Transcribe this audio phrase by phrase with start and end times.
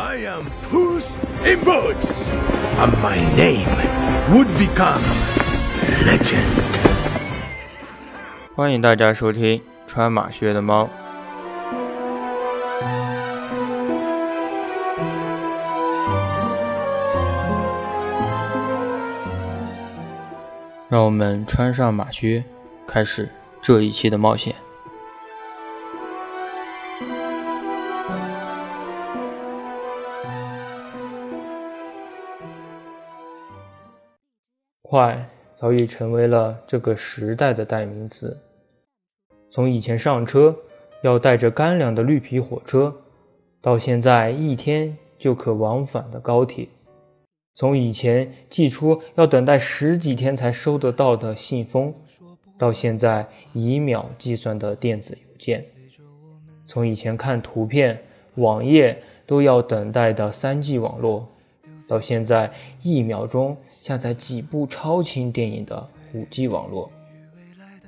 [0.00, 2.24] I am Puss in Boots,
[2.78, 3.66] and my name
[4.30, 5.02] would become
[6.06, 6.38] legend.
[8.54, 10.88] 欢迎大家收听穿马靴的猫。
[20.88, 22.44] 让我们穿上马靴，
[22.86, 23.28] 开始
[23.60, 24.54] 这一期的冒险。
[34.90, 38.34] 快早已成为了这个时代的代名词。
[39.50, 40.56] 从以前上车
[41.02, 42.96] 要带着干粮的绿皮火车，
[43.60, 46.68] 到现在一天就可往返的高铁；
[47.54, 51.92] 从以前寄出要等待十几天才收得到的信封，
[52.56, 55.60] 到现在以秒计算的电子邮件；
[56.66, 58.02] 从以前看图片、
[58.36, 61.28] 网页都要等待的三 G 网络，
[61.88, 62.50] 到现在
[62.82, 66.90] 一秒钟下载几部超清电影的五 G 网络。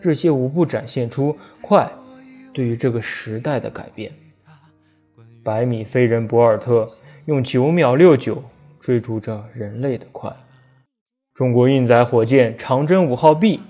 [0.00, 1.90] 这些无不展现出快
[2.54, 4.12] 对于这个时代的改变。
[5.42, 6.88] 百米飞人博尔特
[7.24, 8.42] 用九秒六九
[8.80, 10.32] 追逐着人类的快，
[11.34, 13.60] 中国运载火箭长征五号 B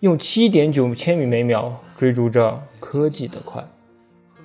[0.00, 3.64] 用七点九千米每秒追逐着科技的快，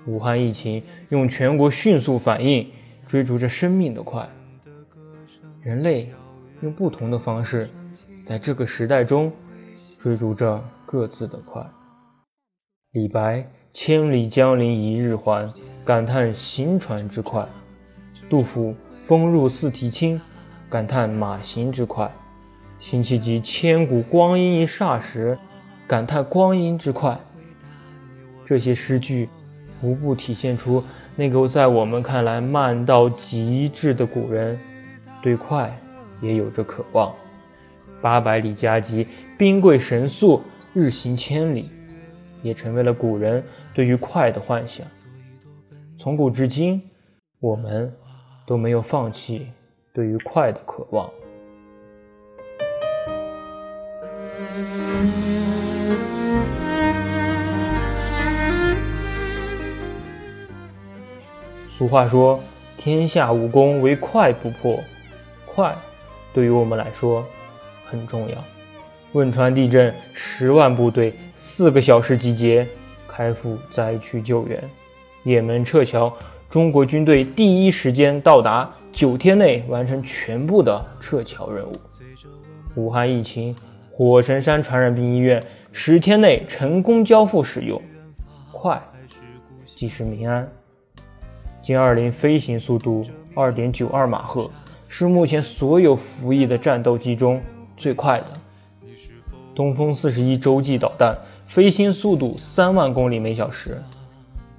[0.05, 2.69] 武汉疫情用全国迅速反应
[3.07, 4.29] 追逐着生命的快。
[5.61, 6.11] 人类
[6.61, 7.69] 用不同的方式，
[8.23, 9.31] 在这个时代中
[9.99, 10.63] 追逐着。
[10.83, 11.65] 各自的快。
[12.91, 15.49] 李白“千里江陵一日还”，
[15.85, 17.47] 感叹行船之快；
[18.29, 20.19] 杜甫“风入四蹄轻”，
[20.69, 22.11] 感叹马行之快；
[22.77, 25.39] 辛弃疾“千古光阴一霎时”，
[25.87, 27.17] 感叹光阴之快。
[28.43, 29.29] 这些诗句
[29.81, 30.83] 无不体现出
[31.15, 34.59] 那个在我们看来慢到极致的古人，
[35.21, 35.77] 对快
[36.21, 37.13] 也有着渴望。
[38.01, 40.41] 八百里加急，兵贵神速。
[40.73, 41.69] 日行千里，
[42.41, 43.43] 也成为了古人
[43.73, 44.87] 对于快的幻想。
[45.97, 46.81] 从古至今，
[47.41, 47.93] 我们
[48.47, 49.47] 都没有放弃
[49.93, 51.09] 对于快的渴望。
[61.67, 62.39] 俗话说
[62.77, 64.79] ：“天下武功，唯快不破。”
[65.53, 65.75] 快，
[66.33, 67.25] 对于我们来说
[67.85, 68.37] 很重要。
[69.13, 72.65] 汶川地震，十万部队四个小时集结，
[73.05, 74.63] 开赴灾区救援。
[75.23, 76.11] 也门撤侨，
[76.49, 81.73] 中国军队第一时间到达，九天内完成全部的撤侨任务。
[82.75, 83.53] 武汉疫情，
[83.89, 87.79] 火神山传染病医院十天内成功交付使用，
[88.53, 88.81] 快
[89.65, 90.49] 即是民安。
[91.61, 94.49] 歼二零飞行速度二点九二马赫，
[94.93, 97.41] 是目前所有服役的战斗机中
[97.77, 98.25] 最快的。
[99.55, 103.81] 东风四十一洲际导弹飞行速度三万公里每小时，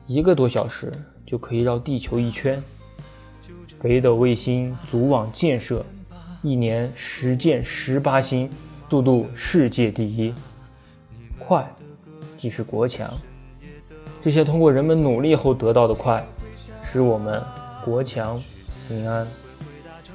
[0.06, 0.91] 一个多小时
[1.26, 2.60] 就可以绕地球一圈。
[3.82, 5.84] 北斗卫星组网建设，
[6.41, 8.49] 一年十建十八星，
[8.88, 10.32] 速度世界第一，
[11.38, 11.70] 快
[12.38, 13.12] 即是国强。
[14.19, 16.25] 这些通过人们努力后得到的快，
[16.82, 17.38] 使我们
[17.84, 18.43] 国强
[18.88, 19.28] 民安。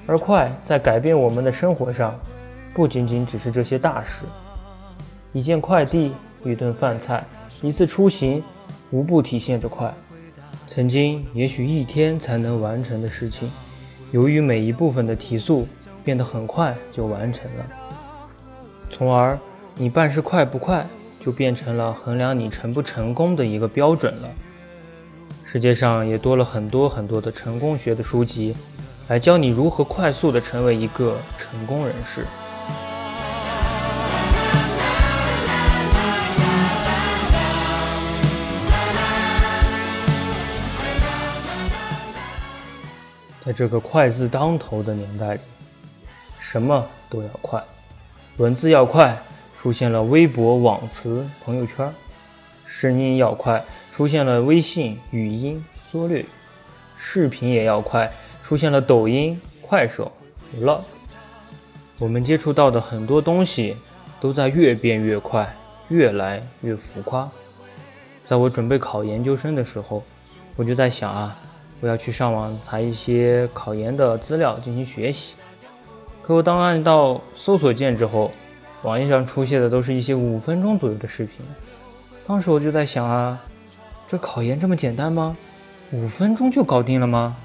[0.07, 2.17] 而快在改变我们的生活上，
[2.73, 4.23] 不仅仅只是这些大事。
[5.33, 6.13] 一件快递，
[6.43, 7.23] 一顿饭菜，
[7.61, 8.41] 一次出行，
[8.89, 9.93] 无不体现着快。
[10.67, 13.51] 曾经也许一天才能完成的事情，
[14.11, 15.67] 由于每一部分的提速，
[16.03, 17.65] 变得很快就完成了。
[18.89, 19.37] 从而，
[19.75, 20.87] 你办事快不快，
[21.19, 24.29] 就变成了衡量你成不成功的一个标准了。
[25.43, 28.55] 世界上也多了很多很多的成功学的书籍，
[29.09, 32.25] 来教你如何快速的成为一个成功人士。
[43.45, 45.39] 在这个快字当头的年代里，
[46.37, 47.63] 什么都要快，
[48.35, 49.17] 文字要快，
[49.57, 51.87] 出现了微博、网词、朋友圈；
[52.65, 53.63] 声音要快，
[53.93, 56.25] 出现了微信、语音、缩略；
[56.97, 58.11] 视频也要快，
[58.47, 60.09] 出现了抖音、快手、
[60.57, 60.79] vlog。
[61.99, 63.75] 我们接触到的很多东西，
[64.21, 65.53] 都在越变越快，
[65.89, 67.29] 越来越浮夸。
[68.23, 70.01] 在我准备考研究生的时候，
[70.55, 71.37] 我就在想啊。
[71.81, 75.35] 我要去上网查一些考研的资料进行学习，
[76.21, 78.31] 可我当按到搜索键之后，
[78.81, 81.45] 网页上出现的都是一些五分钟左右的视频。
[82.25, 83.37] 当时我就在想啊，
[84.07, 85.35] 这考研这么简单吗？
[85.91, 87.35] 五分钟就搞定了吗？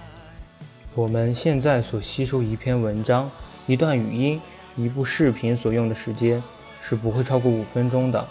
[0.94, 3.30] 我们现在所吸收一篇文章、
[3.66, 4.38] 一段语音、
[4.76, 6.42] 一部视频所用的时间
[6.82, 8.28] 是不会超过五分钟的。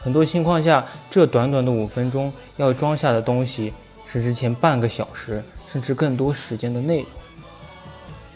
[0.00, 3.74] 很多情况下，这短短的五分钟要装下的东西
[4.06, 7.06] 是之前半个小时甚至更多时间的内容。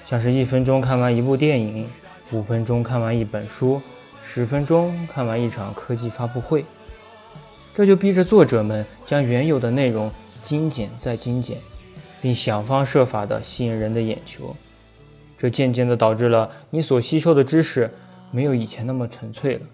[0.05, 1.89] 像是一分钟看完一部电影，
[2.33, 3.81] 五分钟看完一本书，
[4.23, 6.67] 十分钟看完一场科技发布会。
[7.75, 10.13] 这就逼着作者们将原有的内容
[10.43, 11.57] 精简再精简。
[12.25, 14.57] 并想方设法地吸引人的眼球，
[15.37, 17.91] 这渐渐地导致了你所吸收的知识
[18.31, 19.67] 没有以前那么纯粹了。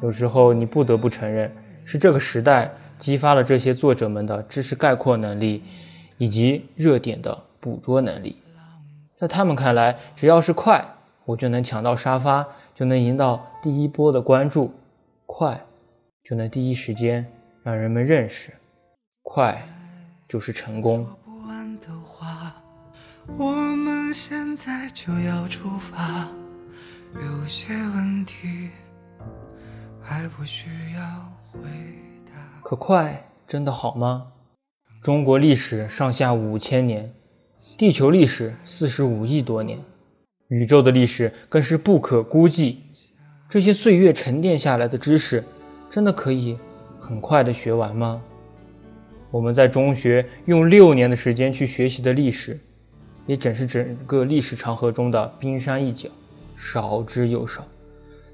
[0.00, 1.52] 有时候你不得不承认，
[1.84, 5.64] 是这个时代激发了这些作者们的知识概括能力
[6.16, 8.40] 以及热点的捕捉能力。
[9.16, 10.84] 在他们看来，只要是快，
[11.24, 14.72] 我就能抢到沙发，就能赢到第一波的关注，
[15.26, 15.60] 快
[16.22, 17.26] 就能第一时间
[17.64, 18.52] 让人们认识，
[19.24, 19.60] 快
[20.28, 21.04] 就是成功。
[23.36, 26.28] 我们现在就要出发，
[27.14, 28.70] 有些问题
[30.00, 31.02] 还不需要
[31.52, 31.68] 回
[32.26, 32.32] 答。
[32.62, 34.28] 可快真的好吗？
[35.02, 37.12] 中国历史上下五千年，
[37.76, 39.78] 地球历史四十五亿多年，
[40.48, 42.82] 宇宙的历史更是不可估计。
[43.48, 45.44] 这些岁月沉淀下来的知识，
[45.88, 46.58] 真的可以
[46.98, 48.20] 很快的学完吗？
[49.30, 52.58] 我们在中学用六年的时间去学习的历史。
[53.28, 56.08] 也只是整个历史长河中的冰山一角，
[56.56, 57.62] 少之又少。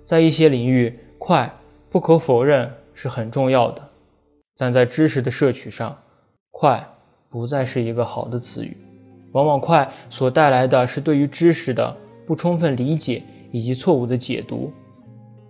[0.05, 1.52] 在一些领域，快
[1.91, 3.91] 不可否认是很重要的，
[4.56, 5.99] 但在知识的摄取上，
[6.52, 6.88] 快
[7.29, 8.76] 不再是一个好的词语。
[9.32, 13.20] 往往快所带来的是对于知识的不充分理解
[13.50, 14.73] 以及错误的解读。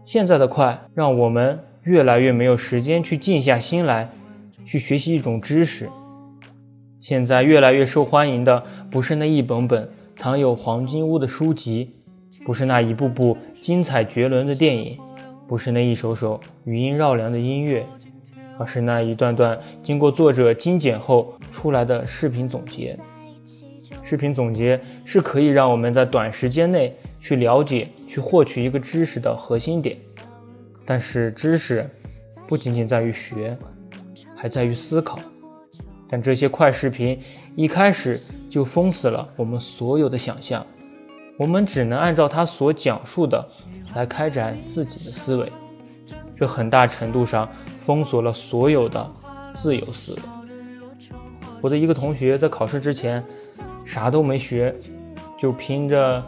[0.04, 4.10] 现在的快让我们越来越没有时间去静下心来
[4.64, 5.90] 去学习一种知识。
[7.04, 9.86] 现在越来越受欢迎的，不是那一本本
[10.16, 11.90] 藏有黄金屋的书籍，
[12.46, 14.98] 不是那一部部精彩绝伦的电影，
[15.46, 17.84] 不是那一首首余音绕梁的音乐，
[18.56, 22.98] 而是那一段段经过作者精简后出来的视频总结。
[24.02, 29.94] 视频总结是可以让我们在短时间内去了解、去获取一个知识的核心点，
[30.86, 31.86] 但是知识
[32.48, 33.54] 不仅仅在于学，
[34.34, 35.18] 还在于思考。
[36.14, 37.18] 但这些快视频
[37.56, 40.64] 一开始就封死了我们所有的想象，
[41.36, 43.44] 我们只能按照他所讲述的
[43.96, 45.52] 来开展自己的思维，
[46.36, 47.48] 这很大程度上
[47.80, 49.12] 封锁了所有的
[49.52, 50.18] 自由思维。
[51.60, 53.20] 我的一个同学在考试之前
[53.84, 54.72] 啥都没学，
[55.36, 56.24] 就凭着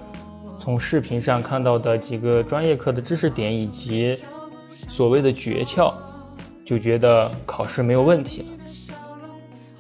[0.59, 4.21] 从视频上看到的几个专业课的知识点以及
[4.69, 5.95] 所谓的诀窍，
[6.65, 8.56] 就觉得考试没有问题了。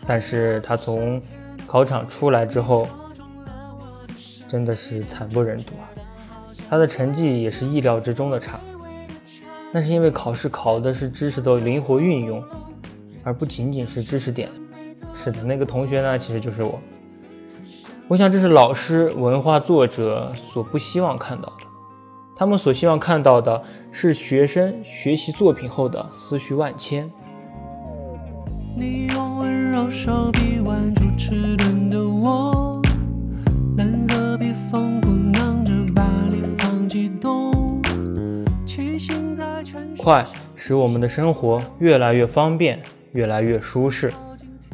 [0.06, 1.20] 但是他从
[1.66, 2.86] 考场出来之后，
[4.48, 5.84] 真的是惨不忍睹啊！
[6.70, 8.60] 他的成绩也是意料之中的差。
[9.72, 12.42] 那是因为考试考的是知识的灵活运用，
[13.24, 14.48] 而不仅仅是知识点。
[15.14, 16.78] 是的，那个同学呢，其实就是我。
[18.08, 21.66] 我想这是老师、文化作者所不希望看到的。
[22.36, 23.60] 他们所希望看到的
[23.90, 27.10] 是学生学习作品后的思绪万千。
[28.78, 32.78] 你用温柔手臂挽住迟钝的我，
[33.78, 37.80] 蓝色笔锋鼓囊着把你放激动。
[39.96, 40.22] 快
[40.54, 42.78] 使我们的生活越来越方便，
[43.12, 44.12] 越来越舒适，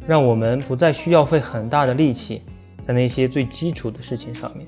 [0.05, 2.43] 让我们不再需要费很大的力气
[2.81, 4.67] 在那些最基础的事情上面。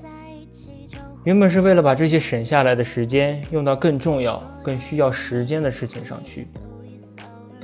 [1.25, 6.47] 原本是为了把这些省下来的时间用到更重要、更需要时间的事情上去。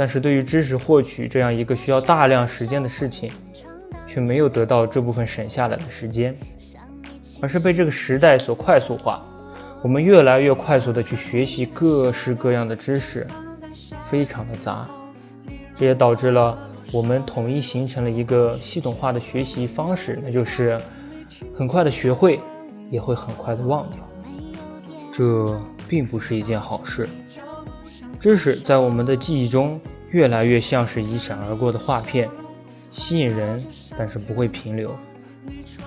[0.02, 3.32] 但是对于知识获取这样一个需要大量时间的事情，
[4.08, 6.36] 却没有得到这部分省下来的时间，
[7.40, 9.24] 而是被这个时代所快速化。
[9.84, 13.28] 我们越来越快速的去学习各式各样的知识，
[14.02, 14.90] 非常的杂，
[15.76, 16.58] 这也导致了
[16.92, 20.82] 我们统一形成了一个系统化的学习方式，那就是
[21.56, 22.40] 很快的学会，
[22.90, 24.00] 也会很快的忘掉。
[25.14, 27.08] 这并不是一件好事。
[28.20, 29.80] 知识在我们的记忆中
[30.12, 32.30] 越来越像是一闪而过的画片，
[32.92, 33.64] 吸引人，
[33.98, 34.96] 但是不会停留。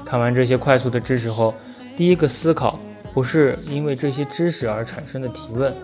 [0.05, 1.55] 看完这些快速的知识后，
[1.97, 2.79] 第一个思考
[3.13, 5.75] 不是因为这些知识而产生的提问，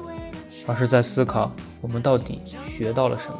[0.66, 3.37] 而是在思考我们到底学到了什么。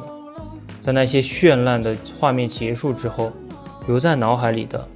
[0.79, 3.31] 在那些绚烂的画面结束之后，
[3.87, 4.87] 留在脑海里的，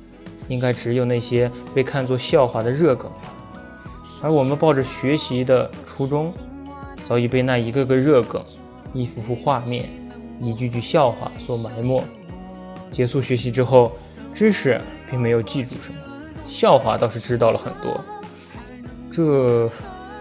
[0.48, 3.12] 应该只有那些被看作笑话的热梗，
[4.22, 6.34] 而我们抱着学习的初衷。
[7.04, 8.44] 早已被那一个个热梗、
[8.96, 9.90] 一幅幅画面、
[10.40, 12.02] 一句句笑话所埋没。
[12.92, 13.92] 结束学习之后，
[14.34, 14.80] 知识
[15.12, 16.00] 并没有记住什么，
[16.48, 18.02] 笑话倒是知道了很多。
[19.12, 19.70] 这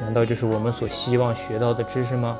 [0.00, 2.36] 难道就是我们所希望学到的知识吗？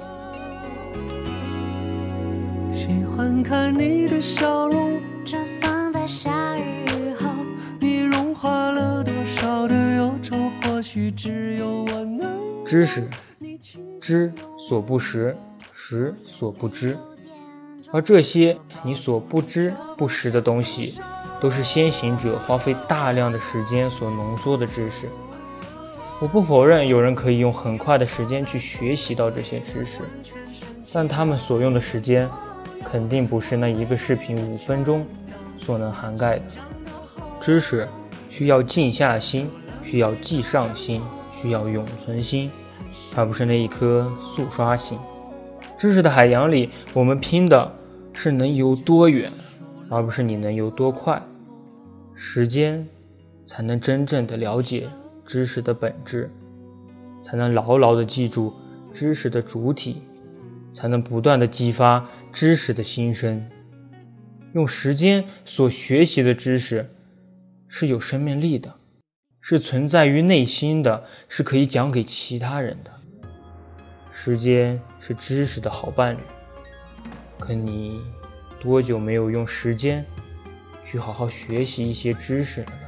[2.73, 7.31] 喜欢看你的笑容，绽放在夏日后。
[7.79, 10.35] 你融化了多少的忧愁？
[10.63, 12.65] 或许只有我能。
[12.65, 13.09] 知识，
[14.01, 15.37] 知所不识，
[15.75, 16.97] 识所不知。
[17.93, 20.99] 而这些你所不知不识的东西，
[21.39, 25.09] 都是先行者花费大量的时间所浓缩的知识。
[26.21, 30.01] 我不否认有人可以用很快的时间去学习到这些知识，
[30.93, 32.27] 但他们所用的时间。
[32.87, 35.05] 肯定不是那一个视频五分钟
[35.57, 36.43] 所能涵盖的。
[37.41, 37.89] 知识
[38.29, 39.51] 需要静下心，
[39.83, 41.01] 需要记上心，
[41.35, 42.53] 需要永存心，
[43.17, 44.99] 而不是那一颗速刷心。
[45.85, 47.71] 知识的海洋里，我们拼的
[48.15, 49.31] 是能游多远，
[49.91, 51.23] 而不是你能游多快。
[52.15, 52.89] 时间
[53.45, 54.89] 才能真正的了解
[55.27, 56.31] 知识的本质，
[57.23, 58.55] 才能牢牢的记住
[58.95, 60.01] 知识的主体，
[60.73, 62.09] 才能不断的激发。
[62.33, 63.47] 知识的新生，
[64.55, 66.89] 用时间所学习的知识
[67.69, 68.75] 是有生命力的，
[69.39, 72.91] 是存在于内心的，是可以讲给其他人的。
[74.17, 76.21] 时间是知识的好伴侣，
[77.39, 78.01] 可你
[78.61, 80.03] 多久没有用时间
[80.85, 82.79] 去好好学习一些知识了呢？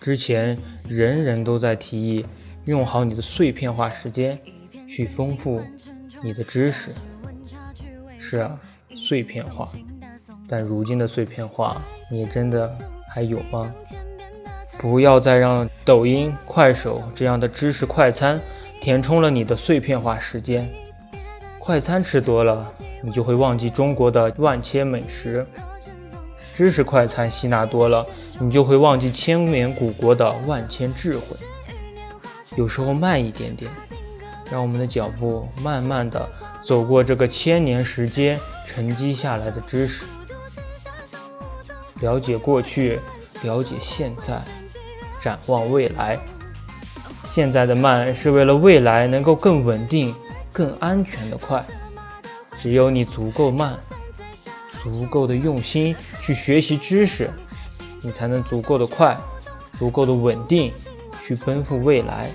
[0.00, 0.58] 之前
[0.88, 2.26] 人人都在提议
[2.64, 4.38] 用好你的碎片化时间
[4.88, 5.62] 去丰富
[6.24, 6.90] 你的知识。
[8.18, 8.58] 是啊，
[8.96, 9.68] 碎片化。
[10.48, 11.76] 但如今的碎片化，
[12.10, 12.74] 你真的
[13.06, 13.70] 还有吗？
[14.78, 18.40] 不要再让抖音、快手这样的知识快餐
[18.80, 20.66] 填充了你的碎片化时间。
[21.58, 25.44] 快餐吃多了，你就会忘记中国的万千美食；
[26.54, 28.02] 知识快餐吸纳多了，
[28.38, 31.36] 你就会忘记千年古国的万千智慧。
[32.56, 33.70] 有时候慢一点点，
[34.54, 36.30] 让我们的脚步慢慢的
[36.62, 40.04] 走过这个千年时间沉积下来的知识，
[42.00, 43.00] 了解过去，
[43.42, 44.40] 了解现在，
[45.20, 46.16] 展望未来。
[47.24, 50.14] 现在的慢是为了未来能够更稳定。
[50.52, 51.66] 更安全的快，
[52.56, 53.76] 只有你足够慢，
[54.70, 57.28] 足够的用心去学习知识，
[58.00, 59.18] 你才能足够的快，
[59.76, 60.72] 足够的稳定
[61.20, 62.30] 去奔赴未来。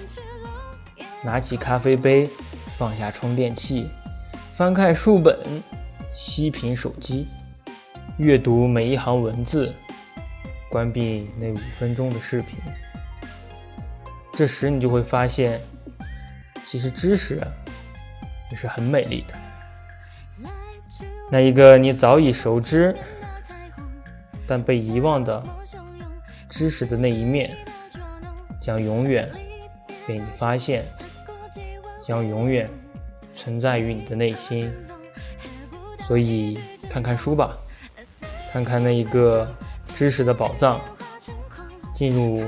[1.24, 2.30] 拿起咖啡杯，
[2.78, 3.90] 放下充电器，
[4.54, 5.38] 翻开书本，
[6.16, 7.28] 熄屏手机，
[8.18, 9.74] 阅读每一行文字，
[10.70, 12.58] 关闭那五分钟的视频。
[14.34, 15.60] 这时你就会发现，
[16.66, 17.42] 其实知识。
[18.52, 20.50] 也是很美丽的。
[21.30, 22.98] 那一个你早已熟知，
[24.48, 25.44] 但被遗忘的
[26.50, 27.56] 知识的那一面，
[28.60, 29.30] 将永远
[30.08, 30.84] 被你发现，
[32.10, 32.68] 将永远
[33.36, 34.74] 存在于你的内心。
[36.08, 36.58] 所以，
[36.90, 37.56] 看看书吧，
[38.52, 39.48] 看看那一个
[39.94, 40.82] 知识的宝藏，
[41.94, 42.44] 进入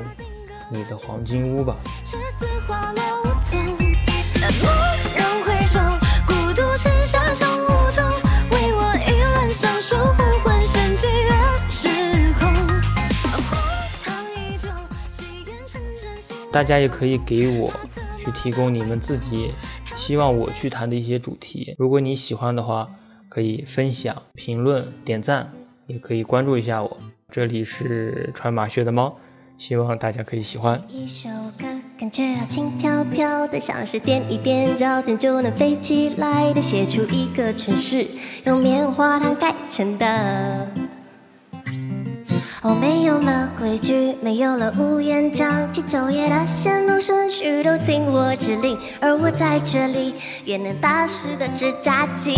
[0.71, 1.77] 你的黄金屋吧。
[16.51, 17.71] 大家也可以给我
[18.23, 19.51] 去提供你们自己
[19.95, 21.73] 希望我去谈的一些主题。
[21.79, 22.87] 如果你喜欢的话，
[23.27, 25.51] 可以分享、评论、点赞，
[25.87, 26.97] 也可以关注一下我。
[27.29, 29.15] 这里是穿马靴的猫，
[29.57, 30.79] 希望大家可以喜欢。
[30.87, 31.65] 一首歌，
[31.97, 38.05] 感觉轻飘飘的，像是点一点脚尖就能飞起来的，写出一个城市，
[38.45, 40.67] 用棉花糖盖成的。
[42.63, 50.13] 哦，没有了规矩，没有了乌烟瘴气，昼夜的线路顺序都听我指令，而我在这里
[50.45, 52.35] 也能大肆的吃炸鸡。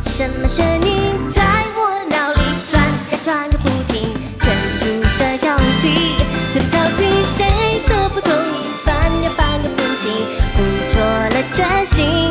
[0.00, 1.42] 什么声音在
[1.76, 4.86] 我脑里转呀转个不停，圈住
[5.18, 6.14] 这勇气，
[6.54, 7.44] 这挑剔谁
[7.86, 10.10] 都不同意，翻呀翻个不停，
[10.56, 10.62] 不
[10.94, 12.30] 做了决心。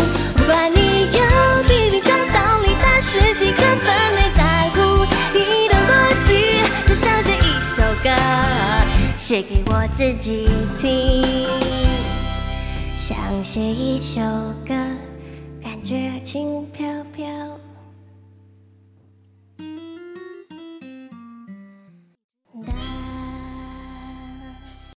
[9.28, 10.48] 写给我自己
[10.80, 11.24] 听，
[12.96, 14.22] 想写一首
[14.68, 14.76] 歌，
[15.64, 17.15] 感觉轻飘飘。